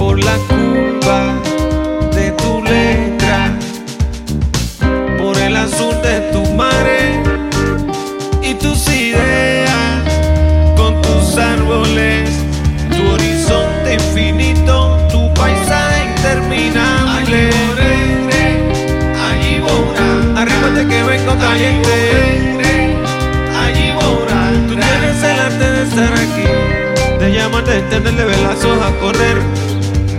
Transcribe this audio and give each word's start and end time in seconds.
por 0.00 0.18
la 0.24 0.36
culpa 0.48 1.34
de 2.14 2.30
tu 2.32 2.62
letra, 2.62 3.52
por 5.18 5.36
el 5.36 5.54
azul 5.56 5.94
de 6.02 6.20
tu 6.32 6.42
mare 6.54 7.20
y 8.42 8.54
tus 8.54 8.88
ideas 8.88 10.02
con 10.76 11.00
tus 11.02 11.36
árboles, 11.36 12.30
tu 12.96 13.02
horizonte 13.12 13.94
infinito, 13.94 14.96
tu 15.10 15.32
paisaje 15.34 16.06
interminable. 16.16 17.50
Allí 17.50 17.50
morere, 17.66 18.44
allí 19.28 19.60
borra, 19.60 20.40
arrímate 20.40 20.86
que 20.88 21.02
vengo 21.02 21.36
caliente. 21.38 22.96
Allí 23.62 23.92
borra, 23.92 24.50
tú 24.66 24.74
tienes 24.74 25.22
el 25.22 25.40
arte 25.40 25.70
de 25.70 25.82
estar 25.82 26.12
aquí. 26.14 26.59
Te 27.20 27.30
llaman 27.34 27.62
desde 27.66 28.12
leve 28.12 28.34
las 28.38 28.64
hojas 28.64 28.92
a 28.92 28.98
correr, 28.98 29.36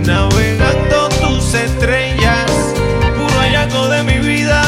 navegando 0.06 1.08
tus 1.20 1.52
estrellas, 1.52 2.48
puro 3.16 3.40
hallazgo 3.40 3.88
de 3.88 4.04
mi 4.04 4.18
vida. 4.20 4.62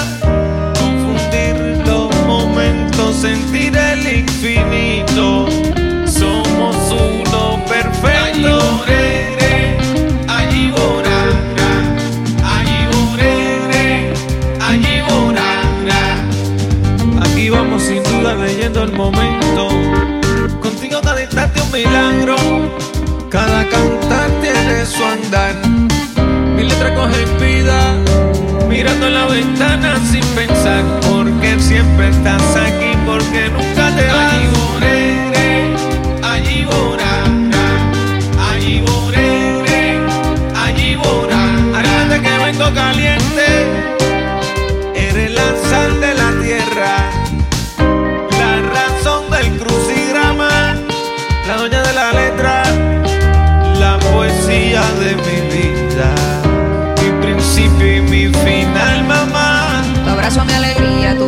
Confundir 0.77 1.87
los 1.87 2.13
momentos, 2.27 3.15
sentir 3.15 3.77
el 3.77 4.19
infinito. 4.19 5.47
Somos 6.07 6.77
uno 6.91 7.65
perfecto. 7.67 8.85
Allí 10.27 10.73
Aquí 17.23 17.49
vamos 17.49 17.81
sin 17.81 18.03
duda 18.03 18.35
leyendo 18.35 18.83
el 18.83 18.91
momento 18.91 19.94
anécdota 20.95 21.23
instante, 21.23 21.61
un 21.61 21.73
milagro. 21.73 22.37
Cada 23.29 23.69
cantar 23.69 24.31
tiene 24.41 24.87
su 24.87 25.03
andar. 25.03 25.55
Mi 26.57 26.65
letra 26.65 26.95
coge 26.95 27.25
vida, 27.41 27.97
mirando 28.69 29.09
la 29.09 29.27
ventana 29.27 29.99
sin 30.11 30.25
pensar, 30.37 30.85
porque 31.09 31.59
siempre 31.59 32.11
estás 32.11 32.54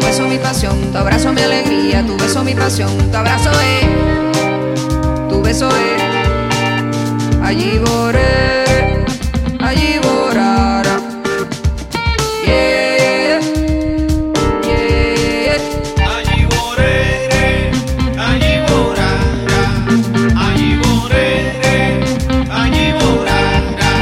Tu 0.07 0.12
beso 0.12 0.29
mi 0.29 0.39
pasión, 0.39 0.93
tu 0.93 0.99
abrazo 0.99 1.33
mi 1.33 1.41
alegría, 1.43 2.07
tu 2.07 2.17
beso 2.17 2.45
mi 2.45 2.55
pasión, 2.55 2.97
tu 3.11 3.17
abrazo 3.17 3.51
es, 3.51 3.87
tu 5.29 5.43
beso 5.43 5.69
es. 5.69 6.03
Allí 7.43 7.81
borré, 7.81 9.05
allí 9.59 9.99
borrará. 10.05 11.01
Yeah, 12.47 13.41
yeah. 14.62 15.59
Allí 16.17 16.47
borré, 16.55 17.73
allí 18.17 18.61
borrará, 18.69 19.62
allí 20.47 20.77
borré, 20.84 21.27
allí 22.49 22.93
borrará. 23.00 23.93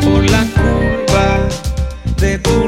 Por 0.00 0.22
la 0.30 0.42
curva 0.54 1.26
de 2.18 2.38
tu 2.38 2.67